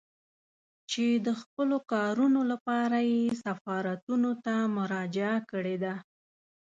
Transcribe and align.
چې 0.91 1.05
د 1.25 1.27
خپلو 1.41 1.77
کارونو 1.93 2.41
لپاره 2.51 2.97
يې 3.11 3.21
سفارتونو 3.43 4.31
ته 4.45 4.55
مراجعه 4.77 5.37
کړې 5.51 5.75
ده. 5.83 5.95